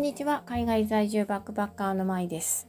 [0.00, 0.42] んにちは。
[0.46, 2.66] 海外在住バックパッカーのまいです、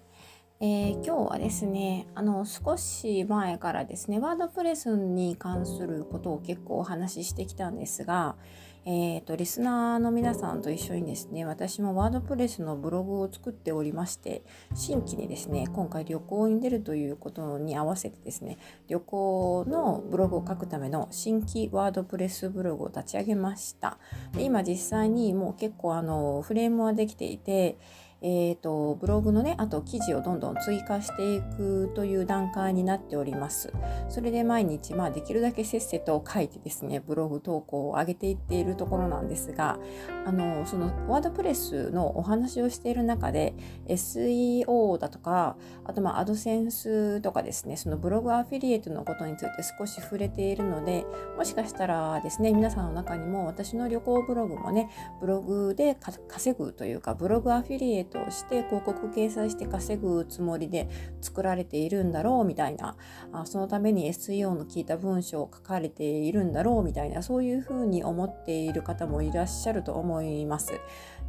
[0.59, 8.35] えー、今日はですねあの少し前からですねワードプレスに関することを結構お話ししてきたんですが
[8.83, 14.41] えーと、リスナーの皆さんと一緒にですね私もワードプレスのブログを作っておりまして
[14.73, 18.57] 新規にですね今回旅行に出るということに合わせてですね
[18.87, 23.99] 旅行のブログを書くための新規ワードプレスブログを立ち上げました。
[24.33, 27.77] で今実際にもう結構あのフレームはできていて
[28.21, 33.73] えーと、ブログのねあと記事をどんどん追加していくという段階になっております。
[34.09, 39.79] それで毎日、まあ、できるだけせっせと書いてですねブログ投稿を上げていっているところなんですが
[40.25, 43.55] あのそのワードプレスのお話をしている中で
[43.87, 51.05] SEO だとかあとまあアドセンスとかですねそのブログアフィリエイトのことについて少し触れているので
[51.37, 55.97] もしかしたらですね皆さんの中にも私の旅行ブログもねブログで
[56.27, 60.89] 稼ぐというかブログアフィリエイトトして広告掲載して稼ぐつもりで
[61.21, 62.95] 作られているんだろうみたいな
[63.31, 70.73] あそのために SEO の聞いた文章を書かれているんだろうみたいなそういうふうに思っている方もいらっしゃると思います。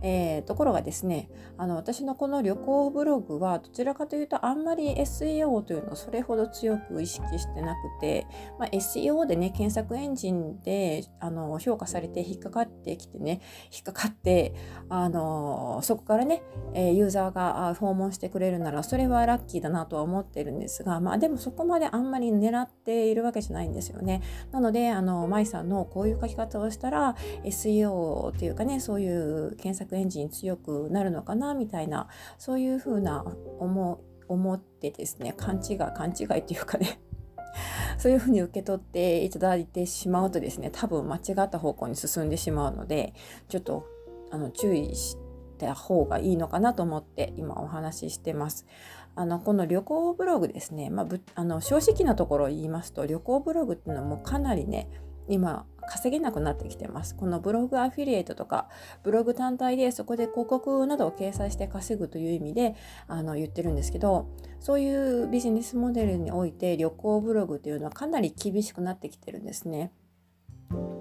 [0.05, 8.27] えー、ところがですねあの私のこの旅行ブログはどちらかというとあんまり SEO というのをそれほど強く意識してなくて、
[8.59, 13.41] まあ、SEO でね検索エンジンであの評価されて引っかかってきてね
[13.73, 14.55] 引っかかって
[14.89, 16.43] あのそこからね、
[16.75, 24.23] えユーザーが訪問してくれるならそれはラッキーだなとは思ってるんですが、まあ、でもそこまであんまり狙っているわけじゃないんですよね。
[24.51, 33.25] なのであの舞さんのこういう書き方をしたら SEO っていうかねそういう検索エンジン強くなるのかなみたいなそういうふうな
[33.59, 37.01] 思思ってですね勘違い勘違いっていうかね
[37.99, 43.13] そういうふうに受け取っていただいてしまうとですね多分間違った方向に進んでしまうので
[43.49, 43.85] ちょっと
[44.31, 45.32] あの注意して
[45.67, 48.67] た方がいいのかなと思って今お話ししてます。
[49.15, 54.89] あのこの旅行ブログですね、まあ、あの正直なところを言いますと旅行ブログっていうのはもうかなりね
[55.29, 57.15] 今稼げなくなってきてます。
[57.15, 58.69] このブログアフィリエイトとか
[59.03, 62.75] ブログ単体でそこで広告などを掲載して稼ぐという意味で
[63.07, 64.29] あの言ってるんですけど
[64.61, 69.93] そういうビジネスモデルにおいて旅行ブログというのはかなり厳しくなってきてるんですね。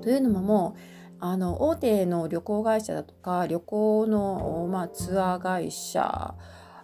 [0.02, 0.80] というのももう
[1.24, 6.34] あの大手の旅行会社だとか旅行の、まあ、ツアー会社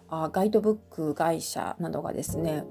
[0.08, 2.64] あガイドブック会社などがですね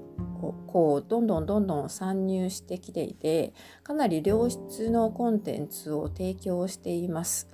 [0.66, 3.52] こうどんどんどんどん参入してきていて
[3.82, 7.48] かなり良質のコンテンツを提供しています。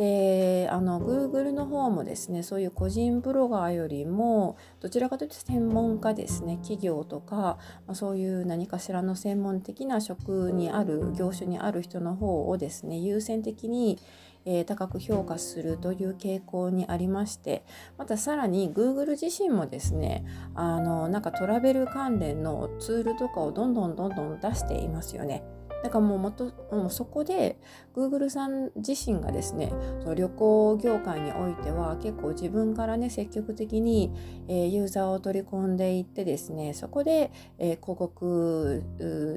[0.00, 13.98] であの Google の方もですねそういう個人ブロガーよりもどちらかというと専門家ですね企業とか、まあ、そういう何かしらの専門的な職にある業種にある人の方をですね優先的に
[14.46, 17.62] えー、高く評価するという傾向にありまして
[17.98, 20.24] またさらに Google 自身もですね
[20.54, 25.42] あのなんかトラベル関連のツールとかをどんどんどんどん出していますよね。
[25.82, 27.58] だからもうもともうそこで
[27.94, 34.12] Google さん自身がですねその旅行業界においては結構自分からね積極的に、
[34.48, 38.82] えー、ユーザーを取り込んでいってですねそこで、えー、広告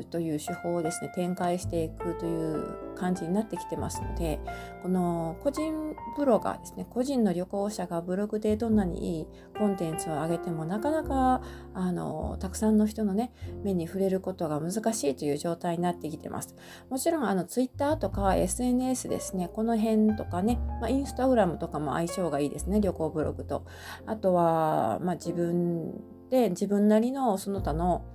[0.09, 4.39] という手法をですね展開していくという感じになってきてますので
[4.81, 9.27] この個人ブロガーですね個人の旅行者がブログでどんなにいい
[9.57, 11.41] コンテンツを上げてもなかなか
[11.73, 13.33] あのたくさんの人のね
[13.63, 16.55] 目に触れることが難しいという状態になってきてます。
[16.89, 23.65] もちろんあの Twitter とか SNS ですね、この辺とかね、まあ、インスタグラムとかも相性がいいですね、旅行ブログと。
[24.05, 25.93] あとは、まあ、自分
[26.29, 28.05] で自分なりのその他の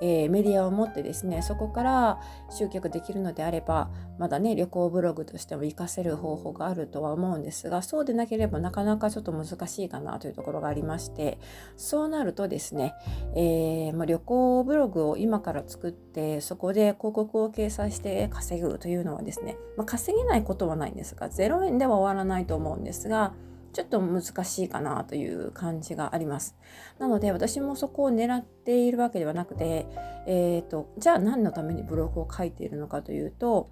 [0.00, 2.20] えー、メディアを持ってですねそこから
[2.50, 11.38] 集客できるのであればまだね旅行ブログとしても活かせる方法があるとは思うんですがそうでなければなかなかちょっと難しいかなというところがありまして
[11.76, 12.94] そうなるとですね、
[13.34, 23.32] えー、まあ、旅行ブログを今から作ってそこで広告を掲載して稼ぐというのはですね、まあ、稼げないことはないんですが0円では終わらないと思うんですが
[23.72, 26.56] ちょっと難しいかなという感じがあります。
[26.98, 29.86] なので私もそこを狙っているわけではなくて、
[30.26, 33.70] えーと、じゃあ何のためにブログを書いているのかというと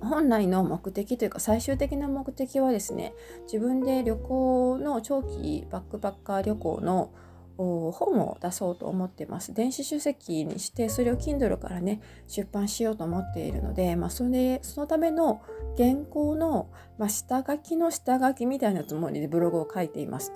[0.00, 3.14] 本来の目的というか最終的な目的はですね
[3.44, 7.12] 自分で旅行の長期バックパッカー旅行の
[7.56, 9.54] 本を出そうと思ってます。
[9.54, 15.42] 電子書籍にしてそれを Kindle からね出版しようと思っているので、まあ、それそのための
[15.76, 20.32] 原稿の、まあ、下書きの下書きみたいなつもりでブログを書いています。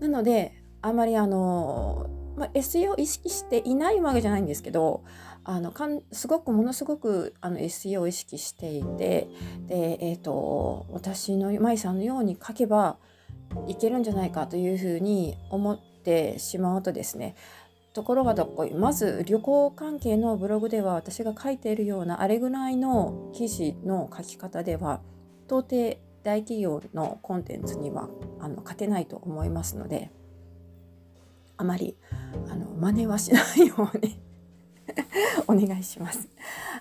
[0.00, 5.02] なのであまりあの、まあ、SEO を意識していないわけじゃないんですけど
[5.44, 9.28] あのかんすごくものすごくあの SEO を意識していて
[9.66, 12.96] で、えーと、私の舞さんのように書けば
[13.68, 17.34] いけるんじゃないかというふうに思っててしまうとですね
[17.94, 25.00] ところがどっこいまず旅行関係のブログでは私が書いているようなあれぐらいの記事の書き方では
[25.46, 28.08] 到底大企業のコンテンツには
[28.40, 30.10] あの勝てないと思いますので
[31.56, 31.96] あまり
[32.50, 34.20] あの真似はしないように
[35.46, 36.28] お願いします。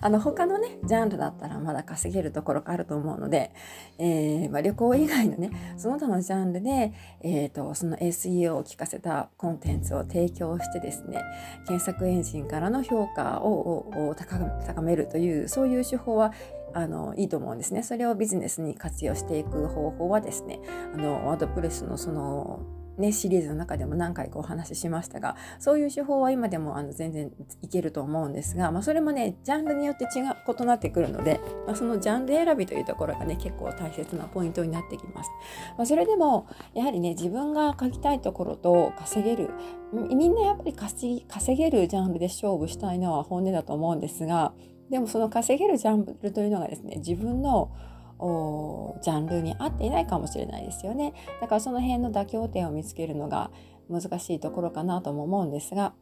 [0.01, 3.51] あの他のねジャンルだったらまだ稼げるところがあると思うので、
[3.97, 11.21] えー、まあ、旅行以外のねその他のジャンルで、えーと、その SEO を効かせたコンテンツを提供してですね
[11.67, 16.33] 検索エンジンからの評価を高めるというそういう手法は
[16.73, 17.83] あのいいと思うんですね。
[17.83, 20.59] それをビジネスに活用していく方法はですね
[20.93, 27.31] あのワードプレスのそのね、シリーズの中でも何回かお話ししましたがそういう手法は今でもあの全然
[27.61, 35.29] いけると思うんですが、まあ、それもねジャンルによって違う異なってくるので、まあ、そのジャンル選びというところがね結構大切なポイントになってきます。
[35.77, 39.49] まあ、それでもやはりね自分が書きたいところと稼げる
[39.91, 41.25] みんなやっぱり稼
[41.55, 44.53] げるジャンルで勝負したいのは本音だと思うんですが
[44.89, 47.71] でもその稼げるジャンルというのがですね自分の
[48.19, 51.13] ジャンルに合っていないかもしれないですよね。
[51.41, 53.51] だからその辺の妥協点を見つけるのが
[53.89, 55.93] 難しいところかなとも思うんですが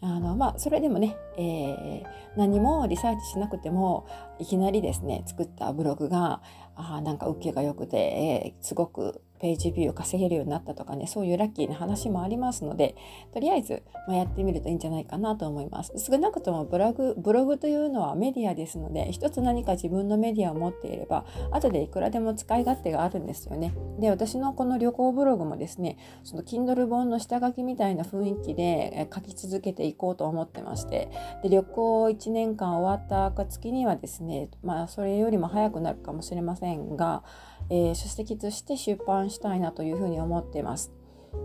[0.00, 2.04] あのまあそれでもね、えー、
[2.36, 4.06] 何もリサーチしなくても
[4.38, 6.40] いきなりですね作ったブログが
[6.78, 12.96] あなんか受けが良くて、えー、すごくページビューを稼げるようになったとかねそういうラッキーな話もありますので
[13.32, 15.92] とりあえず、まあ、やってみるといいんじゃないかなと思います。
[15.98, 23.74] 少なくともブログブログというのはメディアですので一つ何か自分のメディアを持っていれば後でいくらでも使い勝手があるんですよね。
[24.00, 31.10] で私のこの旅行ブログもですねその Kindle 本の下書きみたいな雰囲気で書き続けていこうと思ってまして
[31.42, 37.22] で旅行1年間終わった暁にはですねまあそれよりも早くなるかもしれませんが
[37.70, 40.92] えー、書籍として出版したいなというふうに思っています。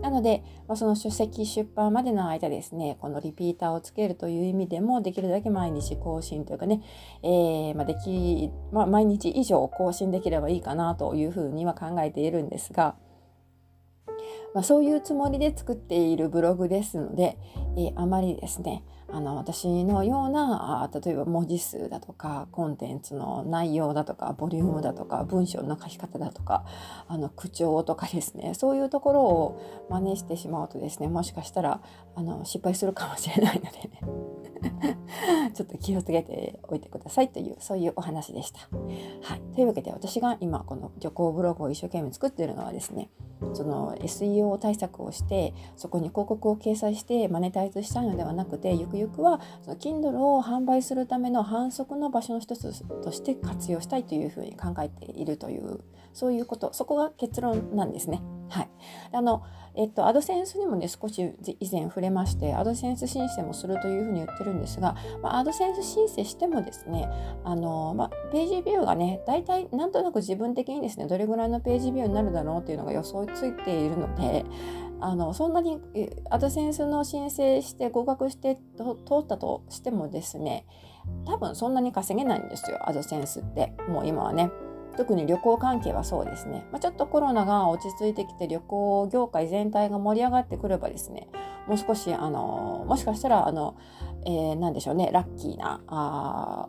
[0.00, 6.82] なので、まあ、その書籍出版までの間ですね、このリピーターをつけるという意味でも、できるだけ毎日更新というかね、
[7.22, 12.96] えー、まあ、でき、まあ、毎日以上更新できればいいかなというふうには考えているんですが、
[14.54, 17.36] ま、そういうつもりで作っているブログですので、
[17.76, 26.64] えー、あまりですね、あの私のようなあ例えば文字数だとかコンテンツの内容だとかボリュームだとか文章の書き方だとか
[27.06, 31.80] あの口調とかですねそういうところを真似してしまうとですねもしかしたら
[32.14, 34.33] あの失敗するかもしれないのでね。
[35.54, 38.60] ちょっと気をつけておいてくださいというそういうお話でした。
[39.22, 43.10] はい、というわけで私が今この旅行ブログを一生懸命作っているのはですね
[43.52, 55.80] その SEO 対策をしてそこに広告を掲載してマネタイズしたいのではなくてゆくゆくはその Kindle を販売するための反則の場所の一つとして活用したいというふうに考えているという
[56.14, 56.72] そういうこと。
[56.72, 58.22] そこが結論なんですね。
[58.48, 58.70] はい、
[59.12, 59.42] あの
[59.76, 67.08] えっと、アドセンスにもね、少し以前触れまして、アドセンス申請もするというふうに言ってるんですが、まあ、アドセンス申請してもですね、
[67.42, 74.44] あの、まあ、ページビューがね、大体なんとなく自分的にですね、どれぐらいのページビューになるだろうっていうのが予想ついているので、
[75.00, 75.80] あのそんなに
[76.30, 78.84] アドセンスの申請して合格して通
[79.20, 80.66] ったとしてもですね
[81.26, 83.74] 多分そんなに稼げないんですよアドセンスって。
[83.88, 84.50] もう今はね。
[84.96, 91.28] 特に旅行関係はそうですね、まあ、ちょっとコロナが落ち着いてきて旅行業界全体が盛り上がってくればですね
[91.66, 93.76] もう少しあのもしかしたらあの、
[94.26, 95.10] えー、何でしょうね。
[95.12, 96.68] ラッキーなあ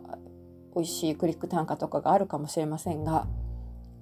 [0.74, 3.26] 美味しいクリック単価とかがあるかもしれませんが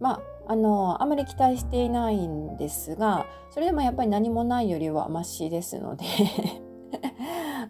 [0.00, 6.04] まああのあまり期待していないんですがそれでもやっぱり何もないよりはマシですので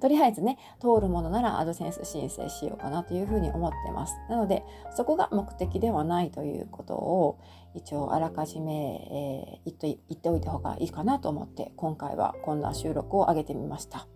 [0.05, 4.13] とりあえずね、通るものならアドセンス申請しようかなというふうに思ってます。
[4.29, 4.63] なので、
[4.95, 7.39] そこが目的ではないということを
[7.73, 14.07] 一応あらかじめ、えー、言って言っておいた方がいいかなと思って、今回はこんな収録を上げてみました。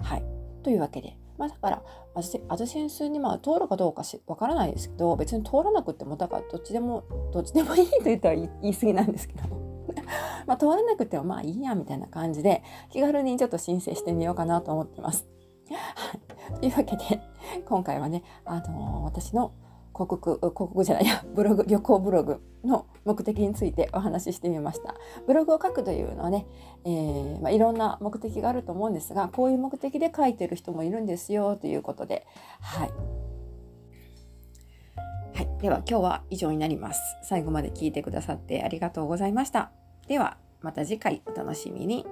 [0.00, 0.24] はい。
[0.62, 1.82] というわけで、まあ、だから
[2.48, 9.73] アドセンスにまあ通るかどうかわからないですけど別に通らなくてもだからどっちでもどっちでもいいと言ったら言い過ぎなんですけど
[10.46, 15.26] まあ、通らなくてもまあいいやみたいな感じで気軽にちょっと申請してみようかなと思ってます。
[16.60, 17.20] というわけで
[17.64, 19.52] 今回はね、あのー、私の
[19.94, 24.94] 広告、広告じゃないや、ブログ、旅行ブログの目的についてお話ししてみました。
[25.26, 26.46] ブログを書くというのはね、
[26.84, 32.26] えー、まあ、いろんな目的があると思うんですが、こういう目的で書いてる人もいるんですよということで、
[32.60, 32.90] はい。
[35.34, 35.62] はい。
[35.62, 37.00] では今日は以上になります。
[37.22, 39.83] 最後まで聞いてくださってありがとうございました。
[40.06, 42.06] ではまた次回お楽しみに。